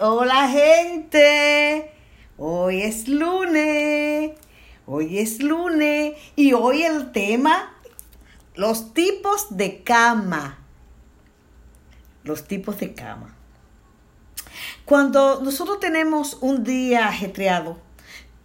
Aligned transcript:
Hola 0.00 0.48
gente, 0.48 1.92
hoy 2.36 2.82
es 2.82 3.06
lunes, 3.06 4.32
hoy 4.86 5.18
es 5.18 5.40
lunes. 5.40 6.14
Y 6.34 6.52
hoy 6.52 6.82
el 6.82 7.12
tema, 7.12 7.74
los 8.54 8.92
tipos 8.92 9.56
de 9.56 9.84
cama, 9.84 10.58
los 12.24 12.48
tipos 12.48 12.80
de 12.80 12.92
cama. 12.92 13.36
Cuando 14.84 15.40
nosotros 15.42 15.78
tenemos 15.78 16.38
un 16.40 16.64
día 16.64 17.06
ajetreado, 17.06 17.78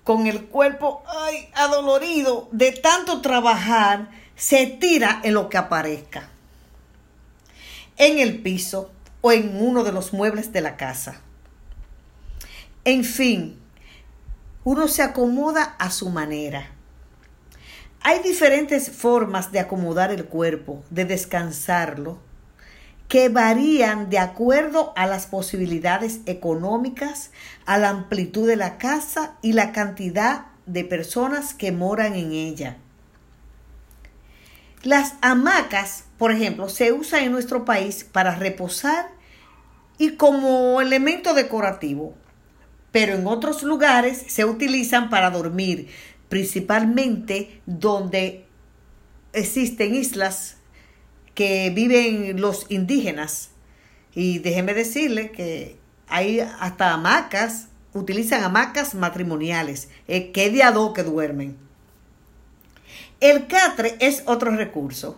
con 0.04 0.28
el 0.28 0.46
cuerpo 0.46 1.04
ay, 1.08 1.50
adolorido 1.56 2.48
de 2.52 2.74
tanto 2.74 3.22
trabajar, 3.22 4.12
se 4.36 4.68
tira 4.68 5.20
en 5.24 5.34
lo 5.34 5.50
que 5.50 5.58
aparezca, 5.58 6.30
en 7.98 8.20
el 8.20 8.40
piso 8.42 8.92
o 9.22 9.32
en 9.32 9.60
uno 9.60 9.84
de 9.84 9.92
los 9.92 10.14
muebles 10.14 10.54
de 10.54 10.62
la 10.62 10.78
casa. 10.78 11.22
En 12.86 13.04
fin, 13.04 13.60
uno 14.64 14.88
se 14.88 15.04
acomoda 15.04 15.76
a 15.80 15.92
su 15.92 16.10
manera. 16.10 16.72
Hay 18.02 18.20
diferentes 18.20 18.90
formas 18.90 19.52
de 19.52 19.60
acomodar 19.60 20.12
el 20.12 20.26
cuerpo, 20.26 20.82
de 20.90 21.04
descansarlo, 21.04 22.20
que 23.10 23.28
varían 23.28 24.10
de 24.10 24.20
acuerdo 24.20 24.94
a 24.96 25.08
las 25.08 25.26
posibilidades 25.26 26.22
económicas, 26.26 27.32
a 27.66 27.78
la 27.78 27.90
amplitud 27.90 28.48
de 28.48 28.56
la 28.56 28.78
casa 28.78 29.36
y 29.42 29.54
la 29.54 29.74
cantidad 29.74 30.46
de 30.66 30.86
personas 30.86 31.54
que 31.54 31.74
moran 31.74 32.14
en 32.14 32.32
ella. 32.32 32.78
Las 34.84 35.16
hamacas, 35.22 36.06
por 36.18 36.32
ejemplo, 36.32 36.70
se 36.70 36.94
usan 36.94 37.24
en 37.24 37.32
nuestro 37.34 37.66
país 37.66 38.06
para 38.06 38.36
reposar 38.36 39.10
y 39.98 40.12
como 40.12 40.80
elemento 40.80 41.34
decorativo, 41.34 42.14
pero 42.92 43.14
en 43.16 43.28
otros 43.28 43.64
lugares 43.64 44.24
se 44.28 44.46
utilizan 44.46 45.10
para 45.10 45.30
dormir, 45.30 45.90
principalmente 46.28 47.62
donde 47.66 48.46
existen 49.34 49.96
islas 49.96 50.58
que 51.36 51.70
viven 51.70 52.42
los 52.42 52.66
indígenas. 52.70 53.52
Y 54.14 54.40
déjeme 54.40 54.74
decirle 54.74 55.32
que 55.32 55.78
hay 56.08 56.40
hasta 56.40 56.94
hamacas, 56.94 57.68
utilizan 57.94 58.44
hamacas 58.44 58.96
matrimoniales, 58.96 59.90
eh, 60.08 60.32
que 60.32 60.50
de 60.50 60.64
ado 60.64 60.94
que 60.94 61.04
duermen. 61.04 61.58
El 63.20 63.48
catre 63.48 63.96
es 64.00 64.24
otro 64.26 64.52
recurso, 64.56 65.18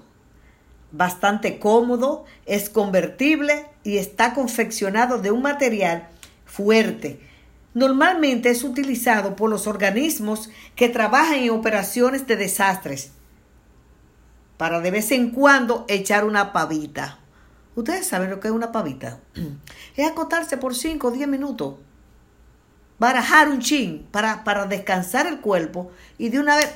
bastante 0.91 1.59
cómodo, 1.59 2.25
es 2.45 2.69
convertible 2.69 3.65
y 3.83 3.97
está 3.97 4.33
confeccionado 4.33 5.19
de 5.19 5.31
un 5.31 5.41
material 5.41 6.07
fuerte. 6.45 7.19
Normalmente 7.73 8.49
es 8.49 8.63
utilizado 8.63 9.35
por 9.35 9.49
los 9.49 9.65
organismos 9.65 10.49
que 10.75 10.89
trabajan 10.89 11.35
en 11.35 11.51
operaciones 11.51 12.27
de 12.27 12.35
desastres 12.35 13.11
para 14.57 14.79
de 14.79 14.91
vez 14.91 15.11
en 15.11 15.31
cuando 15.31 15.85
echar 15.87 16.25
una 16.25 16.53
pavita. 16.53 17.17
Ustedes 17.75 18.05
saben 18.05 18.29
lo 18.29 18.39
que 18.39 18.49
es 18.49 18.53
una 18.53 18.71
pavita. 18.71 19.19
Es 19.95 20.07
acotarse 20.07 20.57
por 20.57 20.75
5 20.75 21.07
o 21.07 21.11
10 21.11 21.27
minutos, 21.27 21.75
barajar 22.99 23.49
un 23.49 23.59
chin 23.59 24.07
para, 24.11 24.43
para 24.43 24.67
descansar 24.67 25.25
el 25.25 25.39
cuerpo 25.39 25.91
y 26.17 26.29
de 26.29 26.39
una 26.39 26.55
vez 26.57 26.71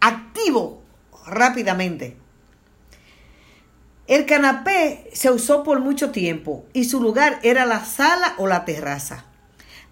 activo 0.00 0.82
rápidamente. 1.26 2.18
El 4.06 4.26
canapé 4.26 5.08
se 5.14 5.30
usó 5.30 5.62
por 5.62 5.80
mucho 5.80 6.10
tiempo 6.10 6.66
y 6.74 6.84
su 6.84 7.00
lugar 7.00 7.40
era 7.42 7.64
la 7.64 7.84
sala 7.84 8.34
o 8.36 8.46
la 8.46 8.66
terraza. 8.66 9.24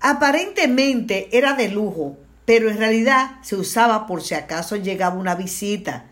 Aparentemente 0.05 1.29
era 1.31 1.53
de 1.55 1.69
lujo, 1.69 2.19
pero 2.45 2.69
en 2.69 2.77
realidad 2.77 3.37
se 3.43 3.55
usaba 3.55 4.09
por 4.09 4.21
si 4.21 4.35
acaso 4.35 4.75
llegaba 4.75 5.15
una 5.15 5.37
visita. 5.37 6.07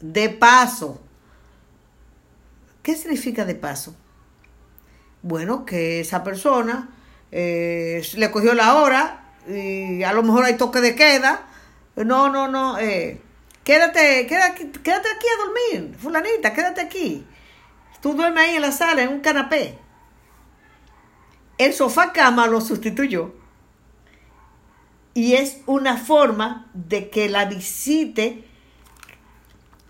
De 0.00 0.28
paso. 0.28 1.00
¿Qué 2.82 2.96
significa 2.96 3.44
de 3.44 3.54
paso? 3.54 3.94
Bueno, 5.22 5.64
que 5.64 6.00
esa 6.00 6.24
persona 6.24 6.90
eh, 7.30 8.02
le 8.16 8.30
cogió 8.32 8.54
la 8.54 8.74
hora 8.74 9.24
y 9.48 10.02
a 10.02 10.12
lo 10.12 10.24
mejor 10.24 10.44
hay 10.44 10.56
toque 10.56 10.80
de 10.80 10.96
queda. 10.96 11.46
No, 11.94 12.28
no, 12.28 12.48
no. 12.48 12.76
Eh, 12.80 13.20
quédate, 13.62 14.26
quédate, 14.26 14.70
quédate 14.82 15.08
aquí 15.10 15.26
a 15.28 15.44
dormir, 15.44 15.96
fulanita, 15.96 16.52
quédate 16.52 16.80
aquí. 16.80 17.24
Tú 18.00 18.14
duermes 18.14 18.48
ahí 18.48 18.56
en 18.56 18.62
la 18.62 18.72
sala, 18.72 19.02
en 19.02 19.10
un 19.10 19.20
canapé. 19.20 19.78
El 21.58 21.74
sofá 21.74 22.12
cama 22.12 22.46
lo 22.46 22.60
sustituyó. 22.60 23.34
Y 25.12 25.34
es 25.34 25.58
una 25.66 25.96
forma 25.96 26.70
de 26.72 27.10
que 27.10 27.28
la 27.28 27.44
visite. 27.44 28.44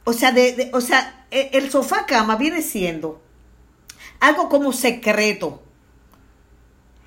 O 0.04 0.14
sea, 0.14 0.32
de, 0.32 0.70
o 0.72 0.80
sea, 0.80 1.26
e, 1.30 1.50
el 1.52 1.70
sofá 1.70 2.06
cama 2.06 2.36
viene 2.36 2.62
siendo 2.62 3.20
algo 4.20 4.48
como 4.48 4.72
secreto. 4.72 5.62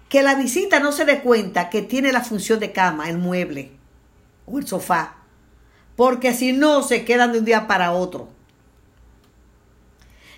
Que 0.08 0.22
la 0.22 0.36
visita 0.36 0.80
no 0.80 0.92
se 0.92 1.06
dé 1.06 1.22
cuenta 1.22 1.70
que 1.70 1.82
tiene 1.82 2.12
la 2.12 2.22
función 2.22 2.60
de 2.60 2.72
cama, 2.72 3.10
el 3.10 3.18
mueble 3.18 3.72
o 4.46 4.60
el 4.60 4.68
sofá. 4.68 5.16
Porque 5.96 6.34
si 6.34 6.52
no, 6.52 6.84
se 6.84 7.06
quedan 7.06 7.32
de 7.32 7.40
un 7.40 7.46
día 7.46 7.66
para 7.66 7.94
otro. 7.94 8.30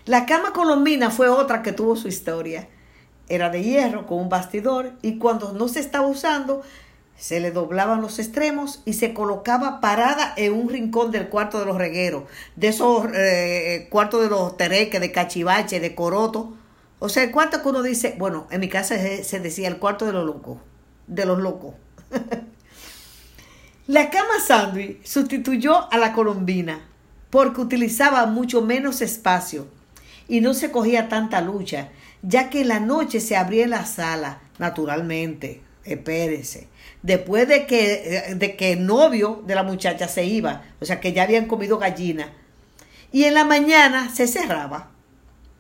La 0.05 0.25
cama 0.25 0.53
colombina 0.53 1.09
fue 1.09 1.28
otra 1.28 1.63
que 1.63 1.72
tuvo 1.72 1.95
su 1.95 2.07
historia. 2.07 2.69
Era 3.34 3.50
de 3.50 3.64
hierro 3.64 4.06
con 4.06 4.20
un 4.20 4.30
bastidor 4.30 4.92
y 5.02 5.18
cuando 5.18 5.54
no 5.54 5.68
se 5.68 5.80
estaba 5.80 6.06
usando 6.06 6.62
se 7.18 7.40
le 7.40 7.50
doblaban 7.50 8.00
los 8.00 8.20
extremos 8.20 8.84
y 8.86 8.94
se 8.94 9.16
colocaba 9.16 9.82
parada 9.82 10.34
en 10.36 10.54
un 10.54 10.70
rincón 10.70 11.10
del 11.10 11.30
cuarto 11.30 11.60
de 11.60 11.66
los 11.66 11.78
regueros, 11.78 12.26
de 12.56 12.68
esos 12.68 13.08
eh, 13.16 13.88
cuartos 13.90 14.22
de 14.22 14.30
los 14.30 14.56
tereques, 14.56 15.02
de 15.02 15.12
cachivache, 15.12 15.80
de 15.80 15.96
coroto. 15.96 16.54
O 17.00 17.10
sea, 17.10 17.24
el 17.24 17.32
cuarto 17.32 17.64
que 17.64 17.70
uno 17.70 17.82
dice, 17.82 18.16
bueno, 18.20 18.46
en 18.52 18.60
mi 18.60 18.70
casa 18.70 18.98
se 18.98 19.40
decía 19.40 19.68
el 19.68 19.78
cuarto 19.78 20.06
de 20.06 20.14
los 20.14 20.26
locos, 20.26 20.60
de 21.08 21.26
los 21.26 21.40
locos. 21.40 21.74
la 23.88 24.12
cama 24.12 24.40
sándwich 24.46 25.04
sustituyó 25.04 25.92
a 25.92 25.98
la 25.98 26.14
colombina 26.14 26.88
porque 27.32 27.62
utilizaba 27.62 28.28
mucho 28.28 28.62
menos 28.62 29.02
espacio 29.02 29.66
y 30.28 30.42
no 30.42 30.54
se 30.54 30.70
cogía 30.70 31.10
tanta 31.10 31.42
lucha, 31.42 31.90
ya 32.23 32.50
que 32.50 32.61
en 32.61 32.69
la 32.69 32.79
noche 32.79 33.19
se 33.19 33.35
abría 33.35 33.67
la 33.67 33.85
sala, 33.85 34.39
naturalmente, 34.57 35.61
espérese, 35.84 36.70
después 37.02 37.47
de 37.47 37.67
que, 37.67 37.93
eh, 37.93 38.35
de 38.35 38.55
que 38.55 38.72
el 38.72 38.85
novio 38.85 39.43
de 39.46 39.55
la 39.55 39.64
muchacha 39.64 40.08
se 40.08 40.25
iba, 40.25 40.64
o 40.79 40.85
sea 40.85 40.99
que 40.99 41.14
ya 41.14 41.23
habían 41.23 41.46
comido 41.46 41.78
gallina, 41.78 42.31
y 43.11 43.25
en 43.25 43.35
la 43.35 43.43
mañana 43.43 44.09
se 44.09 44.28
cerraba. 44.28 44.90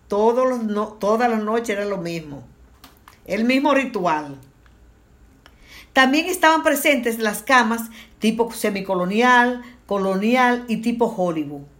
Todos 0.07 0.47
los 0.47 0.63
no, 0.63 0.87
todas 0.87 1.29
las 1.29 1.43
noches 1.43 1.69
era 1.69 1.85
lo 1.85 1.97
mismo, 1.97 2.43
el 3.25 3.43
mismo 3.43 3.73
ritual. 3.73 4.37
También 5.91 6.25
estaban 6.25 6.63
presentes 6.63 7.19
las 7.19 7.43
camas 7.43 7.89
tipo 8.19 8.51
semicolonial, 8.51 9.61
colonial 9.85 10.65
y 10.67 10.77
tipo 10.77 11.05
Hollywood. 11.05 11.72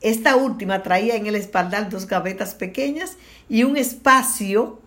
Esta 0.00 0.36
última 0.36 0.82
traía 0.82 1.16
en 1.16 1.26
el 1.26 1.34
espaldar 1.34 1.90
dos 1.90 2.06
gavetas 2.06 2.54
pequeñas 2.54 3.16
y 3.48 3.64
un 3.64 3.76
espacio, 3.76 4.80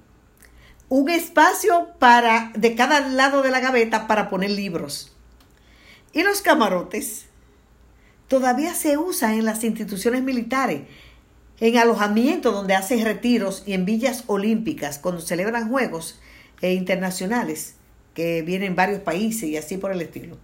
un 0.88 1.10
espacio 1.10 1.90
para, 2.00 2.52
de 2.56 2.76
cada 2.76 3.02
lado 3.02 3.42
de 3.42 3.52
la 3.52 3.60
gaveta 3.60 4.08
para 4.08 4.30
poner 4.30 4.52
libros. 4.52 5.14
Y 6.14 6.24
los 6.24 6.42
camarotes 6.42 7.26
todavía 8.28 8.74
se 8.74 8.98
usan 8.98 9.34
en 9.34 9.46
las 9.46 9.64
instituciones 9.66 10.24
militares, 10.24 10.84
en 11.60 11.78
alojamientos 11.78 12.54
donde 12.54 12.76
hacen 12.76 13.04
retiros 13.04 13.64
y 13.66 13.74
en 13.74 13.86
villas 13.86 14.24
olímpicas 14.28 14.98
cuando 14.98 15.22
celebran 15.22 15.70
juegos 15.70 16.20
eh, 16.62 16.74
internacionales 16.74 17.76
que 18.14 18.42
vienen 18.42 18.76
varios 18.76 19.02
países 19.02 19.44
y 19.44 19.58
así 19.58 19.78
por 19.78 19.92
el 19.92 20.02
estilo 20.02 20.38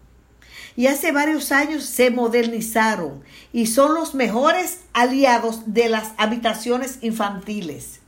y 0.77 0.85
hace 0.85 1.11
varios 1.11 1.51
años 1.51 1.83
se 1.83 2.11
modernizaron 2.11 3.23
y 3.51 3.65
son 3.65 3.95
los 3.95 4.13
mejores 4.13 4.81
aliados 4.93 5.73
de 5.73 5.89
las 5.89 6.11
habitaciones 6.17 6.99
infantiles. 7.01 7.99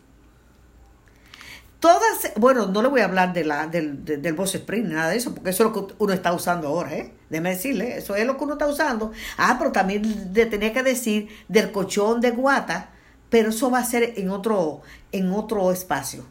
Todas, 1.80 2.32
bueno, 2.36 2.68
no 2.68 2.84
le 2.84 2.90
voy 2.90 3.02
a 3.02 3.06
hablar 3.06 3.34
de 3.34 3.44
la, 3.44 3.66
del, 3.66 4.06
del, 4.06 4.34
Boss 4.34 4.54
Spring, 4.54 4.86
nada 4.86 5.10
de 5.10 5.18
eso, 5.18 5.34
porque 5.34 5.50
eso 5.50 5.64
es 5.64 5.74
lo 5.74 5.88
que 5.88 5.94
uno 5.98 6.14
está 6.14 6.32
usando 6.32 6.68
ahora, 6.68 6.94
¿eh? 6.94 7.12
Déjeme 7.32 7.50
decirle, 7.52 7.98
eso 7.98 8.16
es 8.16 8.28
lo 8.28 8.38
que 8.38 8.44
uno 8.44 8.54
está 8.54 8.68
usando. 8.68 9.14
Ah, 9.38 9.56
pero 9.58 9.72
también 9.72 10.32
le 10.32 10.46
tenía 10.46 10.72
que 10.72 10.84
decir 10.84 11.30
del 11.48 11.72
colchón 11.72 12.22
de 12.22 12.32
guata, 12.32 12.92
pero 13.32 13.50
eso 13.50 13.72
va 13.72 13.80
a 13.80 13.86
ser 13.86 14.14
en 14.18 14.30
otro, 14.30 14.82
en 15.12 15.32
otro 15.32 15.72
espacio 15.72 16.24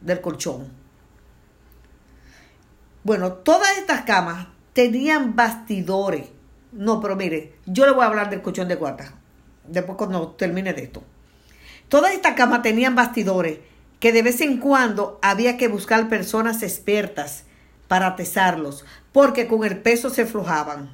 del 0.00 0.22
colchón. 0.22 0.72
Bueno, 3.02 3.34
todas 3.34 3.76
estas 3.76 4.02
camas 4.02 4.46
tenían 4.74 5.34
bastidores. 5.34 6.28
No, 6.72 7.00
pero 7.00 7.16
mire, 7.16 7.54
yo 7.64 7.86
le 7.86 7.92
voy 7.92 8.02
a 8.02 8.08
hablar 8.08 8.28
del 8.28 8.42
colchón 8.42 8.68
de 8.68 8.74
guata. 8.74 9.14
Después 9.66 9.96
cuando 9.96 10.32
termine 10.32 10.74
de 10.74 10.82
esto. 10.82 11.02
Todas 11.88 12.12
estas 12.12 12.34
camas 12.34 12.60
tenían 12.60 12.94
bastidores 12.94 13.60
que 14.00 14.12
de 14.12 14.22
vez 14.22 14.42
en 14.42 14.58
cuando 14.58 15.18
había 15.22 15.56
que 15.56 15.68
buscar 15.68 16.08
personas 16.08 16.62
expertas 16.62 17.44
para 17.88 18.08
atesarlos, 18.08 18.84
porque 19.12 19.46
con 19.46 19.64
el 19.64 19.78
peso 19.78 20.10
se 20.10 20.26
flojaban. 20.26 20.90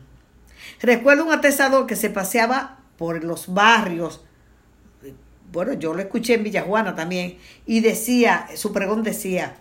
Recuerdo 0.81 1.25
un 1.25 1.32
atesador 1.32 1.87
que 1.87 1.97
se 1.97 2.11
paseaba 2.11 2.79
por 2.99 3.25
los 3.25 3.53
barrios, 3.53 4.25
bueno, 5.50 5.73
yo 5.73 5.94
lo 5.94 6.00
escuché 6.00 6.35
en 6.35 6.44
Villajuana 6.44 6.94
también, 6.94 7.38
y 7.67 7.81
decía, 7.81 8.47
su 8.55 8.73
pregón 8.73 9.03
decía, 9.03 9.56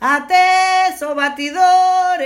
Ateso 0.00 1.16
batidores, 1.16 2.22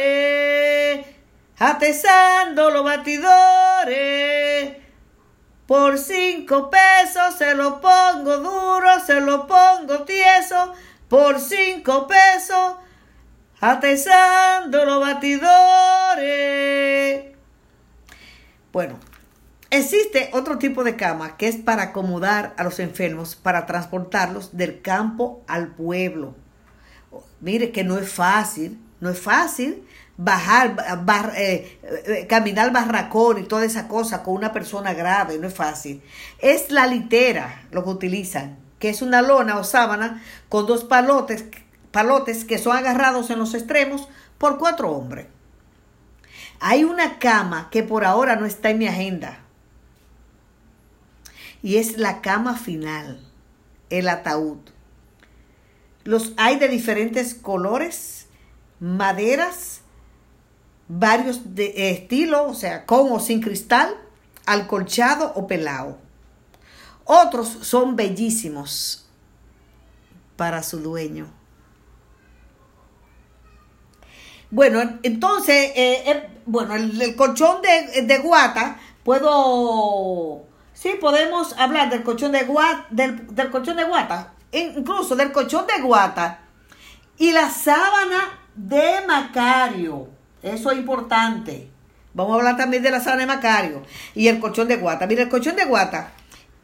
atesando 1.58 2.68
los 2.68 2.84
batidores, 2.84 4.76
por 5.66 5.96
cinco 5.98 6.68
pesos 6.68 7.34
se 7.38 7.54
lo 7.54 7.80
pongo 7.80 8.36
duro, 8.36 9.00
se 9.06 9.22
lo 9.22 9.46
pongo 9.46 10.02
tieso, 10.02 10.74
por 11.08 11.40
cinco 11.40 12.06
pesos, 12.06 12.74
atesando 13.58 14.84
los 14.84 15.00
batidores. 15.00 16.22
Bueno, 18.70 19.00
existe 19.70 20.28
otro 20.34 20.58
tipo 20.58 20.84
de 20.84 20.96
cama 20.96 21.38
que 21.38 21.48
es 21.48 21.56
para 21.56 21.84
acomodar 21.84 22.52
a 22.58 22.64
los 22.64 22.80
enfermos, 22.80 23.34
para 23.34 23.64
transportarlos 23.64 24.58
del 24.58 24.82
campo 24.82 25.42
al 25.46 25.68
pueblo. 25.68 26.34
Mire 27.40 27.72
que 27.72 27.84
no 27.84 27.98
es 27.98 28.10
fácil, 28.10 28.78
no 29.00 29.10
es 29.10 29.20
fácil 29.20 29.84
bajar, 30.16 30.76
eh, 31.36 31.78
eh, 31.82 32.26
caminar 32.28 32.72
barracón 32.72 33.38
y 33.38 33.44
toda 33.44 33.64
esa 33.64 33.88
cosa 33.88 34.22
con 34.22 34.34
una 34.34 34.52
persona 34.52 34.94
grave, 34.94 35.38
no 35.38 35.48
es 35.48 35.54
fácil. 35.54 36.02
Es 36.38 36.70
la 36.70 36.86
litera 36.86 37.66
lo 37.70 37.82
que 37.84 37.90
utilizan, 37.90 38.58
que 38.78 38.88
es 38.88 39.02
una 39.02 39.22
lona 39.22 39.58
o 39.58 39.64
sábana 39.64 40.22
con 40.48 40.66
dos 40.66 40.84
palotes, 40.84 41.44
palotes 41.90 42.44
que 42.44 42.58
son 42.58 42.76
agarrados 42.76 43.30
en 43.30 43.38
los 43.38 43.54
extremos 43.54 44.08
por 44.38 44.58
cuatro 44.58 44.90
hombres. 44.90 45.26
Hay 46.60 46.84
una 46.84 47.18
cama 47.18 47.68
que 47.70 47.82
por 47.82 48.04
ahora 48.04 48.36
no 48.36 48.46
está 48.46 48.70
en 48.70 48.78
mi 48.78 48.86
agenda. 48.86 49.40
Y 51.62 51.76
es 51.76 51.96
la 51.96 52.20
cama 52.20 52.56
final, 52.56 53.20
el 53.90 54.08
ataúd. 54.08 54.58
Los 56.04 56.32
hay 56.36 56.58
de 56.58 56.68
diferentes 56.68 57.34
colores, 57.34 58.26
maderas, 58.80 59.82
varios 60.88 61.54
de 61.54 61.90
estilo, 61.90 62.46
o 62.46 62.54
sea, 62.54 62.84
con 62.86 63.12
o 63.12 63.20
sin 63.20 63.40
cristal, 63.40 63.94
alcolchado 64.46 65.32
o 65.34 65.46
pelado. 65.46 65.98
Otros 67.04 67.48
son 67.48 67.96
bellísimos 67.96 69.06
para 70.36 70.62
su 70.62 70.80
dueño. 70.80 71.30
Bueno, 74.50 74.98
entonces, 75.02 75.72
eh, 75.74 76.02
eh, 76.10 76.30
bueno, 76.44 76.74
el, 76.74 77.16
colchón 77.16 77.62
de, 77.62 78.18
guata, 78.18 78.78
puedo, 79.02 80.44
sí, 80.74 80.90
podemos 81.00 81.54
hablar 81.58 81.88
del 81.88 82.02
colchón 82.02 82.32
de 82.32 82.44
guata, 82.44 82.86
del, 82.90 83.34
del 83.34 83.50
colchón 83.50 83.78
de 83.78 83.84
guata, 83.84 84.34
incluso 84.52 85.16
del 85.16 85.32
colchón 85.32 85.66
de 85.66 85.82
guata 85.82 86.40
y 87.18 87.32
la 87.32 87.50
sábana 87.50 88.40
de 88.54 89.06
Macario. 89.06 90.08
Eso 90.42 90.70
es 90.70 90.78
importante. 90.78 91.68
Vamos 92.14 92.34
a 92.34 92.38
hablar 92.38 92.56
también 92.56 92.82
de 92.82 92.90
la 92.90 93.00
sábana 93.00 93.22
de 93.22 93.26
Macario 93.26 93.82
y 94.14 94.28
el 94.28 94.40
colchón 94.40 94.68
de 94.68 94.76
guata. 94.76 95.06
Mira, 95.06 95.22
el 95.22 95.28
colchón 95.28 95.56
de 95.56 95.64
guata 95.64 96.12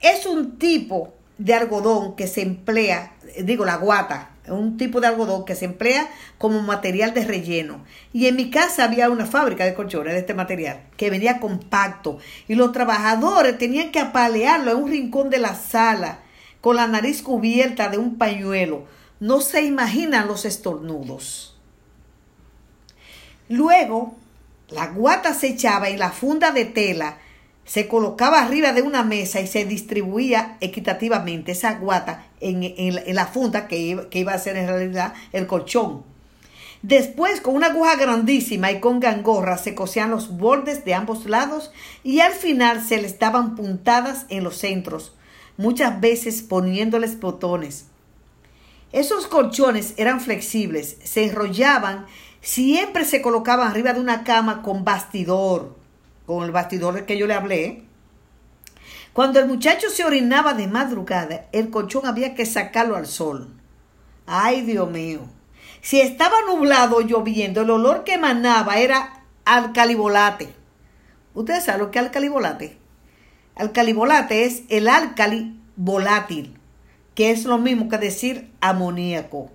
es 0.01 0.27
un 0.27 0.59
tipo 0.59 1.15
de 1.39 1.55
algodón 1.55 2.17
que 2.17 2.27
se 2.27 2.43
emplea, 2.43 3.15
digo, 3.43 3.65
la 3.65 3.77
guata, 3.77 4.31
un 4.49 4.77
tipo 4.77 5.01
de 5.01 5.07
algodón 5.07 5.45
que 5.45 5.55
se 5.55 5.67
emplea 5.67 6.09
como 6.37 6.61
material 6.61 7.15
de 7.15 7.25
relleno. 7.25 7.85
Y 8.13 8.27
en 8.27 8.37
mi 8.37 8.51
casa 8.51 8.85
había 8.85 9.11
una 9.11 9.27
fábrica 9.27 9.65
de 9.65 9.75
colchones 9.75 10.13
de 10.13 10.21
este 10.21 10.35
material 10.35 10.83
que 10.97 11.11
venía 11.11 11.41
compacto 11.41 12.19
y 12.49 12.55
los 12.55 12.73
trabajadores 12.73 13.57
tenían 13.59 13.91
que 13.91 14.01
apalearlo 14.01 14.73
en 14.73 14.77
un 14.79 14.91
rincón 14.91 15.31
de 15.31 15.39
la 15.39 15.55
sala 15.55 16.21
con 16.61 16.77
la 16.77 16.87
nariz 16.87 17.23
cubierta 17.23 17.89
de 17.89 17.99
un 17.99 18.19
pañuelo. 18.19 18.85
No 19.21 19.41
se 19.41 19.63
imaginan 19.63 20.29
los 20.29 20.45
estornudos. 20.45 21.57
Luego, 23.49 24.15
la 24.69 24.89
guata 24.89 25.35
se 25.35 25.49
echaba 25.49 25.91
y 25.91 25.97
la 25.97 26.11
funda 26.11 26.51
de 26.51 26.65
tela 26.65 27.19
se 27.65 27.87
colocaba 27.87 28.41
arriba 28.41 28.73
de 28.73 28.83
una 28.83 29.03
mesa 29.03 29.41
y 29.41 29.47
se 29.47 29.65
distribuía 29.65 30.57
equitativamente 30.61 31.53
esa 31.53 31.75
guata 31.75 32.27
en, 32.41 33.15
la 33.15 33.27
funda 33.27 33.69
que, 33.69 34.09
que 34.11 34.21
iba 34.21 34.33
a 34.33 34.39
ser 34.39 34.57
en 34.57 34.69
realidad 34.69 35.13
el 35.33 35.47
colchón. 35.47 36.03
Después, 36.83 37.41
con 37.41 37.57
una 37.57 37.67
aguja 37.67 37.97
grandísima 37.97 38.71
y 38.71 38.81
con 38.81 39.01
gangorra, 39.01 39.59
se 39.59 39.75
cosían 39.75 40.11
los 40.11 40.39
bordes 40.39 40.85
de 40.85 40.95
ambos 40.95 41.27
lados 41.27 41.73
y 42.05 42.21
al 42.21 42.33
final 42.33 42.83
se 42.83 43.03
les 43.03 43.19
daban 43.19 43.57
puntadas 43.57 44.27
en 44.29 44.45
los 44.45 44.57
centros, 44.57 45.13
muchas 45.59 46.01
veces 46.01 46.41
poniéndoles 46.41 47.21
botones. 47.21 47.85
Esos 48.93 49.27
colchones 49.27 49.93
eran 49.99 50.23
flexibles, 50.23 50.97
se 51.05 51.27
enrollaban, 51.27 52.07
siempre 52.41 53.05
se 53.05 53.21
colocaban 53.21 53.69
arriba 53.69 53.93
de 53.93 54.01
una 54.01 54.25
cama 54.25 54.63
con 54.63 54.85
bastidor 54.85 55.77
con 56.29 56.45
el 56.45 56.51
bastidor 56.51 57.07
que 57.07 57.17
yo 57.17 57.27
le 57.27 57.33
hablé, 57.33 57.85
cuando 59.15 59.41
el 59.41 59.47
muchacho 59.47 59.89
se 59.89 60.05
orinaba 60.05 60.53
de 60.53 60.67
madrugada, 60.67 61.47
el 61.53 61.71
colchón 61.71 62.05
había 62.05 62.35
que 62.35 62.45
sacarlo 62.45 62.97
al 62.97 63.07
sol. 63.07 63.49
Ay, 64.27 64.61
Dios 64.61 64.91
mío. 64.91 65.21
Si 65.81 66.03
estaba 66.03 66.37
nublado 66.47 67.01
lloviendo, 67.01 67.63
el 67.63 67.71
olor 67.71 68.05
que 68.05 68.15
emanaba 68.15 68.77
era 68.77 69.25
alcalibolate. 69.47 70.55
¿Ustedes 71.33 71.65
saben 71.65 71.81
lo 71.81 71.91
que 71.91 71.99
es 71.99 72.05
alcalibolate? 72.05 72.77
Alcalibolate 73.59 74.45
es 74.45 74.63
el 74.69 74.89
álcali 74.89 75.59
volátil, 75.75 76.55
que 77.17 77.33
es 77.33 77.45
lo 77.45 77.59
mismo 77.59 77.89
que 77.89 77.99
decir 77.99 78.49
amoníaco. 78.61 79.51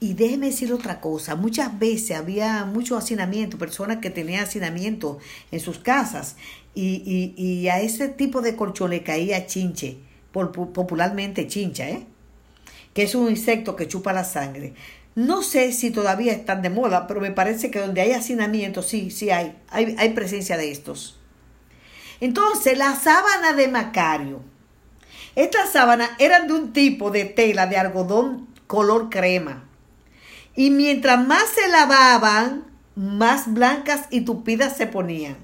Y 0.00 0.14
déjeme 0.14 0.46
decir 0.46 0.72
otra 0.72 1.00
cosa, 1.00 1.36
muchas 1.36 1.78
veces 1.78 2.16
había 2.16 2.64
mucho 2.64 2.96
hacinamiento, 2.96 3.56
personas 3.56 3.98
que 3.98 4.10
tenían 4.10 4.42
hacinamiento 4.42 5.18
en 5.52 5.60
sus 5.60 5.78
casas 5.78 6.34
y, 6.74 7.34
y, 7.36 7.68
a 7.68 7.80
ese 7.80 8.08
tipo 8.08 8.40
de 8.40 8.56
colchón 8.56 8.90
le 8.90 9.04
caía 9.04 9.46
chinche, 9.46 9.98
popularmente 10.32 11.46
chincha, 11.46 11.88
¿eh? 11.88 12.04
que 12.94 13.04
es 13.04 13.14
un 13.14 13.30
insecto 13.30 13.76
que 13.76 13.86
chupa 13.86 14.12
la 14.12 14.24
sangre. 14.24 14.74
No 15.14 15.42
sé 15.42 15.72
si 15.72 15.92
todavía 15.92 16.32
están 16.32 16.62
de 16.62 16.70
moda, 16.70 17.06
pero 17.06 17.20
me 17.20 17.30
parece 17.30 17.70
que 17.70 17.78
donde 17.78 18.00
hay 18.00 18.12
hacinamiento, 18.12 18.82
sí, 18.82 19.12
sí 19.12 19.30
hay, 19.30 19.54
hay, 19.68 19.94
hay 19.98 20.08
presencia 20.14 20.56
de 20.56 20.72
estos. 20.72 21.19
Entonces, 22.20 22.76
la 22.76 22.94
sábana 22.96 23.52
de 23.52 23.68
Macario. 23.68 24.42
Estas 25.36 25.70
sábanas 25.70 26.10
eran 26.18 26.48
de 26.48 26.54
un 26.54 26.72
tipo 26.72 27.10
de 27.10 27.24
tela 27.24 27.66
de 27.66 27.76
algodón 27.76 28.48
color 28.66 29.10
crema 29.10 29.64
y 30.54 30.70
mientras 30.70 31.26
más 31.26 31.44
se 31.54 31.68
lavaban, 31.68 32.64
más 32.94 33.52
blancas 33.52 34.02
y 34.10 34.22
tupidas 34.22 34.76
se 34.76 34.86
ponían. 34.86 35.36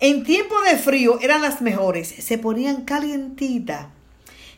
En 0.00 0.24
tiempo 0.24 0.60
de 0.62 0.76
frío 0.76 1.18
eran 1.20 1.42
las 1.42 1.62
mejores, 1.62 2.08
se 2.08 2.38
ponían 2.38 2.82
calientitas. 2.82 3.86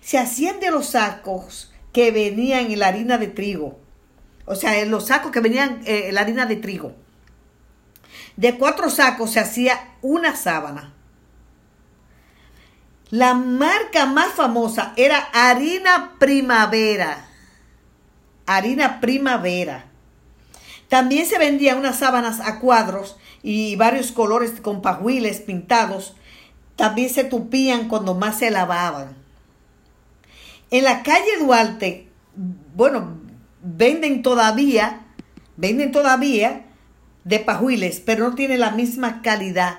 Se 0.01 0.19
hacían 0.19 0.61
de 0.61 0.71
los 0.71 0.91
sacos 0.91 1.73
que 1.93 2.11
venían 2.11 2.71
en 2.71 2.79
la 2.79 2.89
harina 2.89 3.19
de 3.19 3.29
trigo. 3.29 3.79
O 4.47 4.55
sea, 4.55 4.79
en 4.81 4.91
los 4.91 5.07
sacos 5.07 5.31
que 5.31 5.41
venían 5.41 5.83
eh, 5.87 6.09
en 6.09 6.15
la 6.15 6.23
harina 6.23 6.47
de 6.47 6.57
trigo. 6.57 6.95
De 8.37 8.57
cuatro 8.57 8.91
sacos 8.91 9.33
se 9.33 9.41
hacía 9.41 9.95
una 10.03 10.35
sábana. 10.35 10.94
La 13.15 13.35
marca 13.35 14.07
más 14.07 14.33
famosa 14.33 14.93
era 14.97 15.19
harina 15.33 16.15
primavera 16.19 17.29
harina 18.45 19.01
primavera. 19.01 19.85
También 20.89 21.25
se 21.25 21.39
vendían 21.39 21.79
unas 21.79 21.99
sábanas 21.99 22.41
a 22.41 22.59
cuadros 22.59 23.17
y 23.41 23.77
varios 23.77 24.11
colores 24.11 24.61
con 24.61 24.83
pajuiles 24.83 25.41
pintados. 25.41 26.17
También 26.75 27.09
se 27.09 27.23
tupían 27.23 27.87
cuando 27.87 28.17
más 28.17 28.41
se 28.41 28.51
lavaban. 28.51 29.17
En 30.73 30.83
la 30.83 31.05
calle 31.05 31.39
Duarte, 31.39 32.09
bueno, 32.75 33.19
venden 33.63 34.23
todavía, 34.23 35.07
venden 35.57 35.93
todavía 35.93 36.67
de 37.23 37.39
pajuiles, 37.39 38.01
pero 38.01 38.29
no 38.29 38.35
tiene 38.35 38.59
la 38.59 38.73
misma 38.73 39.23
calidad 39.23 39.79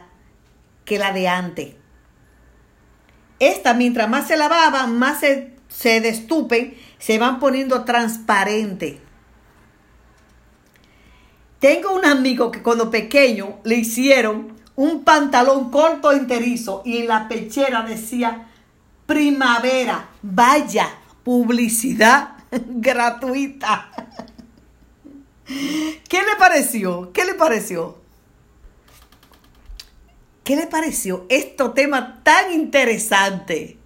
que 0.85 0.97
la 0.97 1.11
de 1.11 1.27
antes. 1.27 1.84
Esta, 3.39 3.73
mientras 3.73 4.09
más 4.09 4.27
se 4.27 4.37
lavaban, 4.37 4.97
más 4.97 5.19
se, 5.19 5.53
se 5.67 6.01
destupen 6.01 6.75
se 7.05 7.19
van 7.19 7.39
poniendo 7.39 7.83
transparente. 7.83 8.99
Tengo 11.59 11.93
un 11.93 12.03
amigo 12.03 12.49
que 12.49 12.63
cuando 12.63 12.89
pequeño 12.89 13.59
le 13.63 13.75
hicieron 13.75 14.55
un 14.75 15.03
pantalón 15.03 15.69
corto 15.69 16.11
enterizo 16.11 16.81
y 16.83 16.97
en 16.97 17.07
la 17.07 17.27
pechera 17.27 17.83
decía 17.83 18.47
primavera. 19.05 20.09
Vaya, 20.23 20.89
publicidad 21.23 22.29
gratuita. 22.51 23.91
¿Qué 25.45 26.17
le 26.17 26.35
pareció? 26.39 27.11
¿Qué 27.13 27.23
le 27.23 27.35
pareció? 27.35 27.99
¿Qué 30.45 30.55
le 30.55 30.67
pareció 30.67 31.25
este 31.27 31.67
tema 31.69 32.21
tan 32.23 32.53
interesante? 32.53 33.79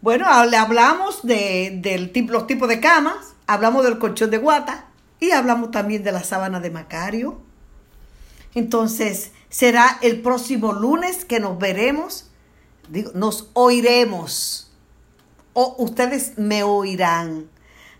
Bueno, 0.00 0.26
le 0.46 0.56
hablamos 0.56 1.22
de, 1.22 2.26
los 2.28 2.48
tipos 2.48 2.68
de 2.68 2.80
camas, 2.80 3.34
hablamos 3.46 3.84
del 3.84 4.00
colchón 4.00 4.32
de 4.32 4.38
guata 4.38 4.86
y 5.20 5.30
hablamos 5.30 5.70
también 5.70 6.02
de 6.02 6.10
la 6.10 6.24
sábana 6.24 6.58
de 6.58 6.72
Macario. 6.72 7.40
Entonces, 8.56 9.30
será 9.48 9.96
el 10.02 10.22
próximo 10.22 10.72
lunes 10.72 11.24
que 11.24 11.38
nos 11.38 11.56
veremos, 11.56 12.28
digo, 12.88 13.12
nos 13.14 13.50
oiremos 13.52 14.72
o 15.52 15.76
ustedes 15.78 16.36
me 16.36 16.64
oirán. 16.64 17.48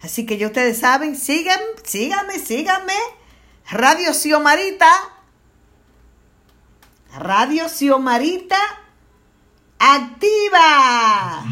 Así 0.02 0.26
que 0.26 0.38
ya 0.38 0.48
ustedes 0.48 0.78
saben, 0.78 1.14
sigan, 1.14 1.60
síganme, 1.84 2.40
síganme. 2.40 2.94
Radio 3.70 4.12
Xiomarita. 4.12 5.17
Radio 7.16 7.68
Xiomarita 7.68 8.58
activa. 9.78 11.44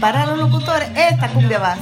Para 0.00 0.26
los 0.26 0.38
locutores, 0.38 0.90
esta 0.96 1.28
cumbia 1.28 1.58
va. 1.60 1.76